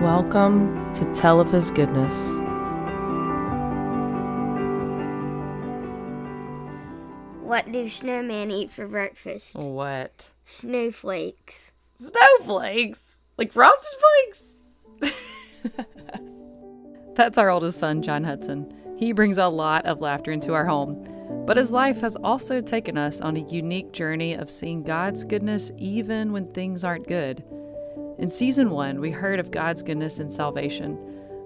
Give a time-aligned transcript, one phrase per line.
[0.00, 2.38] Welcome to Tell of His Goodness.
[7.42, 9.56] What do snowmen eat for breakfast?
[9.56, 10.30] What?
[10.42, 11.72] Snowflakes.
[11.96, 13.24] Snowflakes?
[13.36, 14.00] Like frosted
[15.02, 15.16] flakes?
[17.14, 18.72] That's our oldest son, John Hudson.
[18.96, 21.44] He brings a lot of laughter into our home.
[21.44, 25.70] But his life has also taken us on a unique journey of seeing God's goodness
[25.76, 27.44] even when things aren't good.
[28.20, 30.98] In season one, we heard of God's goodness and salvation,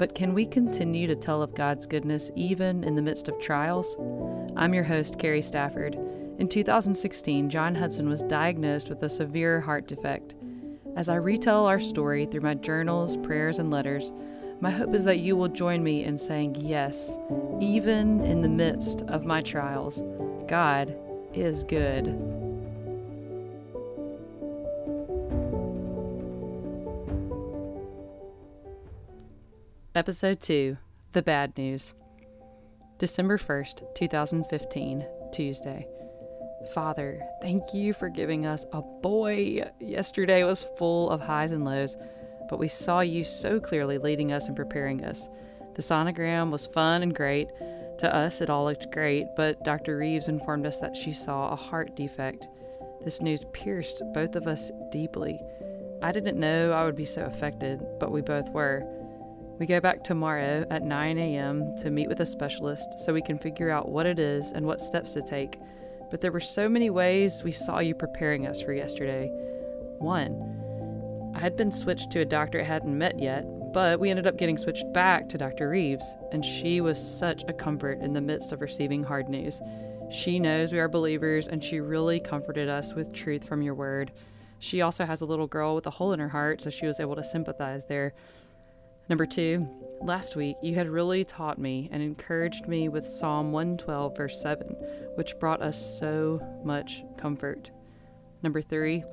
[0.00, 3.96] but can we continue to tell of God's goodness even in the midst of trials?
[4.56, 5.94] I'm your host, Carrie Stafford.
[6.40, 10.34] In 2016, John Hudson was diagnosed with a severe heart defect.
[10.96, 14.10] As I retell our story through my journals, prayers, and letters,
[14.60, 17.16] my hope is that you will join me in saying yes,
[17.60, 20.02] even in the midst of my trials.
[20.48, 20.96] God
[21.32, 22.35] is good.
[29.96, 30.76] Episode 2
[31.12, 31.94] The Bad News.
[32.98, 35.88] December 1st, 2015, Tuesday.
[36.74, 39.62] Father, thank you for giving us a boy.
[39.80, 41.96] Yesterday was full of highs and lows,
[42.50, 45.30] but we saw you so clearly leading us and preparing us.
[45.76, 47.48] The sonogram was fun and great.
[48.00, 49.96] To us, it all looked great, but Dr.
[49.96, 52.46] Reeves informed us that she saw a heart defect.
[53.02, 55.40] This news pierced both of us deeply.
[56.02, 58.86] I didn't know I would be so affected, but we both were.
[59.58, 61.74] We go back tomorrow at 9 a.m.
[61.78, 64.82] to meet with a specialist so we can figure out what it is and what
[64.82, 65.58] steps to take.
[66.10, 69.28] But there were so many ways we saw you preparing us for yesterday.
[69.98, 74.26] One, I had been switched to a doctor I hadn't met yet, but we ended
[74.26, 75.70] up getting switched back to Dr.
[75.70, 79.62] Reeves, and she was such a comfort in the midst of receiving hard news.
[80.10, 84.12] She knows we are believers, and she really comforted us with truth from your word.
[84.58, 87.00] She also has a little girl with a hole in her heart, so she was
[87.00, 88.12] able to sympathize there.
[89.08, 89.68] Number two,
[90.02, 94.66] last week you had really taught me and encouraged me with Psalm 112, verse 7,
[95.14, 97.70] which brought us so much comfort.
[98.42, 99.04] Number three,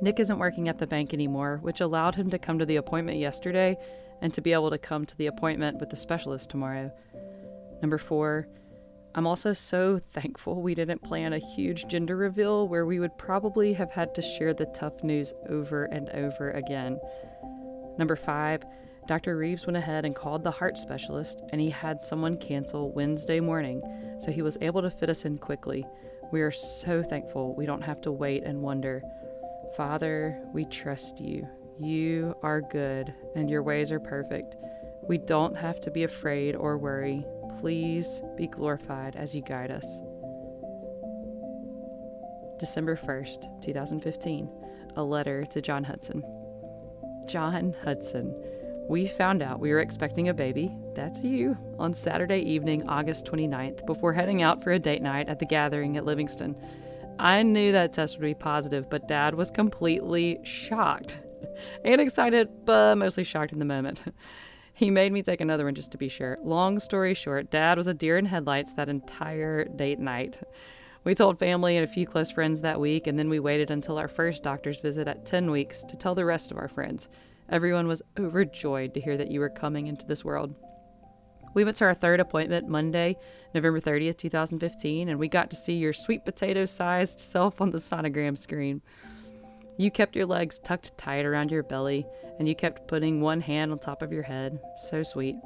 [0.00, 3.18] Nick isn't working at the bank anymore, which allowed him to come to the appointment
[3.18, 3.76] yesterday
[4.22, 6.90] and to be able to come to the appointment with the specialist tomorrow.
[7.82, 8.48] Number four,
[9.14, 13.74] I'm also so thankful we didn't plan a huge gender reveal where we would probably
[13.74, 16.98] have had to share the tough news over and over again.
[17.98, 18.64] Number five,
[19.06, 19.36] Dr.
[19.36, 23.82] Reeves went ahead and called the heart specialist, and he had someone cancel Wednesday morning,
[24.20, 25.84] so he was able to fit us in quickly.
[26.30, 29.02] We are so thankful we don't have to wait and wonder.
[29.76, 31.48] Father, we trust you.
[31.78, 34.54] You are good, and your ways are perfect.
[35.08, 37.26] We don't have to be afraid or worry.
[37.58, 40.00] Please be glorified as you guide us.
[42.60, 44.48] December 1st, 2015.
[44.94, 46.22] A letter to John Hudson.
[47.26, 48.32] John Hudson.
[48.92, 53.86] We found out we were expecting a baby, that's you, on Saturday evening, August 29th,
[53.86, 56.54] before heading out for a date night at the gathering at Livingston.
[57.18, 61.20] I knew that test would be positive, but Dad was completely shocked
[61.86, 64.02] and excited, but mostly shocked in the moment.
[64.74, 66.38] He made me take another one just to be sure.
[66.42, 70.42] Long story short, Dad was a deer in headlights that entire date night.
[71.04, 73.98] We told family and a few close friends that week, and then we waited until
[73.98, 77.08] our first doctor's visit at 10 weeks to tell the rest of our friends.
[77.52, 80.54] Everyone was overjoyed to hear that you were coming into this world.
[81.52, 83.14] We went to our third appointment Monday,
[83.54, 87.76] November 30th, 2015, and we got to see your sweet potato sized self on the
[87.76, 88.80] sonogram screen.
[89.76, 92.06] You kept your legs tucked tight around your belly,
[92.38, 94.58] and you kept putting one hand on top of your head.
[94.88, 95.36] So sweet.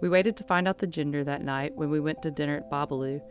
[0.00, 2.68] We waited to find out the gender that night when we went to dinner at
[2.72, 3.22] Babalu.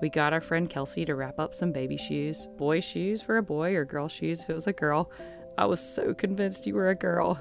[0.00, 3.42] We got our friend Kelsey to wrap up some baby shoes, boy shoes for a
[3.42, 5.10] boy, or girl shoes if it was a girl.
[5.58, 7.38] I was so convinced you were a girl.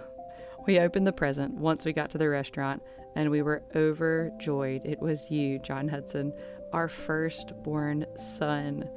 [0.67, 2.83] We opened the present once we got to the restaurant,
[3.15, 4.81] and we were overjoyed.
[4.85, 6.33] It was you, John Hudson,
[6.73, 8.87] our firstborn son.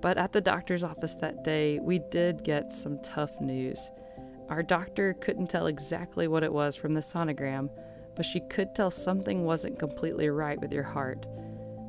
[0.00, 3.92] But at the doctor's office that day, we did get some tough news.
[4.48, 7.70] Our doctor couldn't tell exactly what it was from the sonogram,
[8.16, 11.24] but she could tell something wasn't completely right with your heart.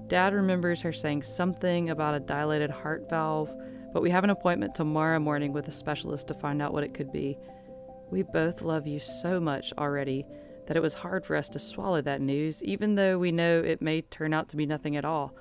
[0.08, 3.50] Dad remembers her saying something about a dilated heart valve,
[3.94, 6.94] but we have an appointment tomorrow morning with a specialist to find out what it
[6.94, 7.38] could be.
[8.10, 10.26] We both love you so much already
[10.68, 13.82] that it was hard for us to swallow that news, even though we know it
[13.82, 15.34] may turn out to be nothing at all.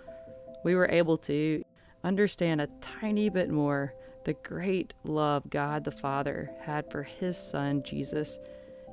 [0.65, 1.65] We were able to
[2.03, 3.93] understand a tiny bit more
[4.25, 8.39] the great love God the Father had for his Son, Jesus.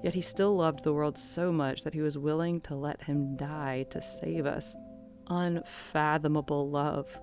[0.03, 3.35] Yet he still loved the world so much that he was willing to let him
[3.35, 4.75] die to save us.
[5.27, 7.17] Unfathomable love.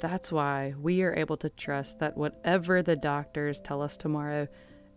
[0.00, 4.48] That's why we are able to trust that whatever the doctors tell us tomorrow,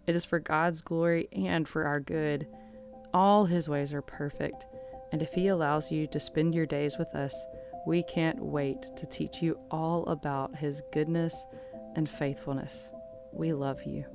[0.06, 2.48] It is for God's glory and for our good.
[3.14, 4.66] All His ways are perfect,
[5.12, 7.34] and if He allows you to spend your days with us,
[7.86, 11.46] we can't wait to teach you all about His goodness
[11.96, 12.92] and faithfulness.
[13.32, 14.06] We love you.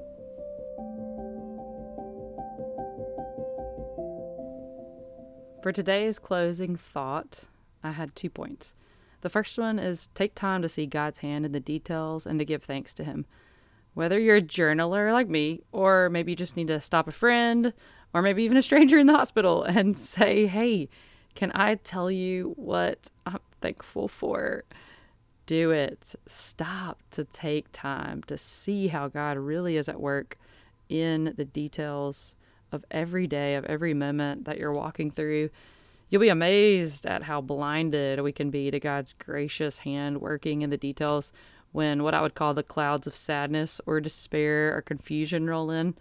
[5.62, 7.44] For today's closing thought,
[7.82, 8.74] I had two points.
[9.22, 12.44] The first one is take time to see God's hand in the details and to
[12.44, 13.26] give thanks to Him.
[13.98, 17.72] Whether you're a journaler like me, or maybe you just need to stop a friend,
[18.14, 20.88] or maybe even a stranger in the hospital and say, Hey,
[21.34, 24.62] can I tell you what I'm thankful for?
[25.46, 26.14] Do it.
[26.26, 30.38] Stop to take time to see how God really is at work
[30.88, 32.36] in the details
[32.70, 35.50] of every day, of every moment that you're walking through.
[36.08, 40.70] You'll be amazed at how blinded we can be to God's gracious hand working in
[40.70, 41.32] the details
[41.78, 45.94] when what I would call the clouds of sadness or despair or confusion roll in.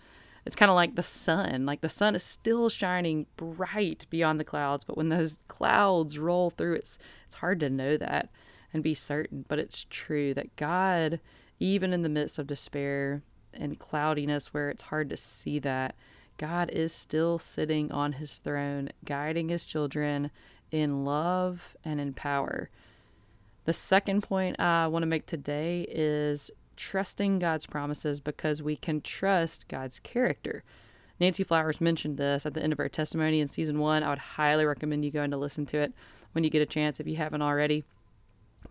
[0.44, 1.68] It's kind of like the sun.
[1.68, 6.50] Like the sun is still shining bright beyond the clouds, but when those clouds roll
[6.50, 6.98] through, it's
[7.28, 8.32] it's hard to know that
[8.74, 9.46] and be certain.
[9.48, 11.20] But it's true that God,
[11.60, 13.22] even in the midst of despair
[13.54, 15.94] and cloudiness, where it's hard to see that,
[16.40, 20.32] God is still sitting on his throne, guiding his children
[20.72, 22.72] in love and in power.
[23.68, 29.02] The second point I want to make today is trusting God's promises because we can
[29.02, 30.64] trust God's character.
[31.20, 34.04] Nancy Flowers mentioned this at the end of her testimony in season one.
[34.04, 35.92] I would highly recommend you going to listen to it
[36.32, 37.84] when you get a chance if you haven't already.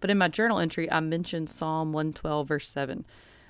[0.00, 3.04] But in my journal entry, I mentioned Psalm 112, verse 7.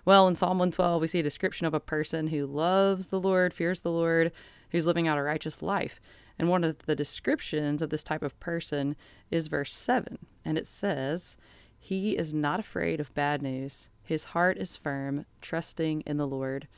[0.04, 3.54] Well, in Psalm 112, we see a description of a person who loves the Lord,
[3.54, 4.32] fears the Lord,
[4.70, 6.00] who's living out a righteous life.
[6.38, 8.96] And one of the descriptions of this type of person
[9.30, 10.18] is verse 7.
[10.44, 11.36] And it says,
[11.78, 13.88] He is not afraid of bad news.
[14.02, 16.68] His heart is firm, trusting in the Lord.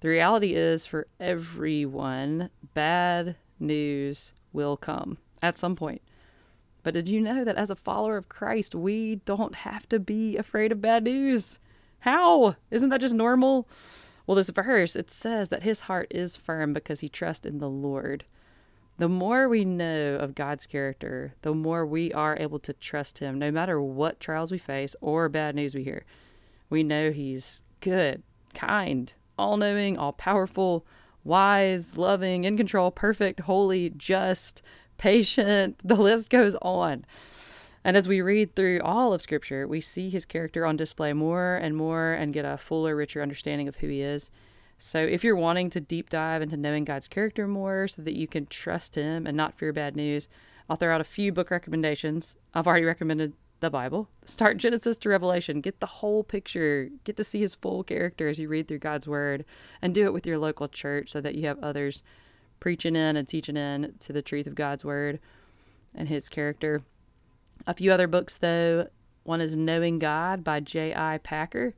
[0.00, 6.02] The reality is, for everyone, bad news will come at some point.
[6.82, 10.36] But did you know that as a follower of Christ, we don't have to be
[10.36, 11.58] afraid of bad news?
[12.00, 12.56] How?
[12.70, 13.68] Isn't that just normal?
[14.26, 17.68] Well, this verse, it says that his heart is firm because he trusts in the
[17.68, 18.24] Lord.
[18.98, 23.38] The more we know of God's character, the more we are able to trust him,
[23.38, 26.04] no matter what trials we face or bad news we hear.
[26.70, 28.22] We know he's good,
[28.54, 30.86] kind, all knowing, all powerful,
[31.24, 34.62] wise, loving, in control, perfect, holy, just,
[34.96, 35.80] patient.
[35.84, 37.04] The list goes on.
[37.84, 41.54] And as we read through all of Scripture, we see his character on display more
[41.56, 44.30] and more and get a fuller, richer understanding of who he is.
[44.78, 48.26] So, if you're wanting to deep dive into knowing God's character more so that you
[48.26, 50.28] can trust him and not fear bad news,
[50.68, 52.36] I'll throw out a few book recommendations.
[52.52, 54.08] I've already recommended the Bible.
[54.24, 55.60] Start Genesis to Revelation.
[55.60, 56.90] Get the whole picture.
[57.04, 59.44] Get to see his full character as you read through God's word
[59.80, 62.02] and do it with your local church so that you have others
[62.60, 65.20] preaching in and teaching in to the truth of God's word
[65.94, 66.82] and his character.
[67.66, 68.88] A few other books, though.
[69.24, 71.18] One is Knowing God by J.I.
[71.18, 71.74] Packer.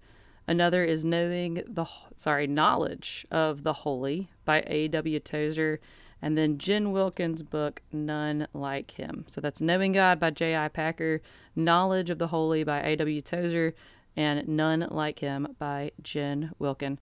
[0.48, 1.84] Another is Knowing the
[2.16, 5.20] sorry Knowledge of the Holy by A.W.
[5.20, 5.78] Tozer,
[6.22, 9.26] and then Jen Wilkins' book None Like Him.
[9.28, 10.68] So that's Knowing God by J.I.
[10.68, 11.20] Packer,
[11.54, 13.20] Knowledge of the Holy by A.W.
[13.20, 13.74] Tozer,
[14.16, 16.98] and None Like Him by Jen Wilkin.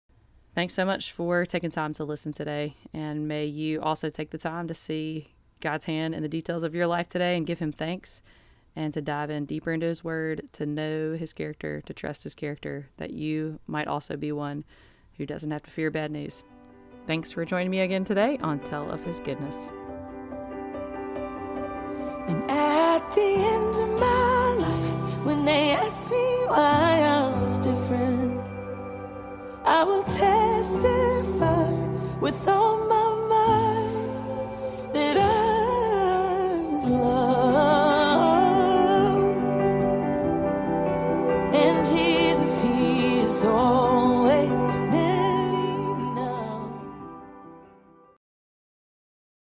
[0.54, 4.38] Thanks so much for taking time to listen today, and may you also take the
[4.38, 7.72] time to see God's hand in the details of your life today and give Him
[7.72, 8.22] thanks
[8.76, 12.34] and to dive in deeper into His Word, to know His character, to trust His
[12.34, 14.64] character, that you might also be one
[15.16, 16.42] who doesn't have to fear bad news.
[17.06, 19.70] Thanks for joining me again today on Tell of His Goodness.
[22.26, 28.40] And at the end of my life, when they ask me why I was different,
[29.64, 31.70] I will testify
[32.20, 32.63] with all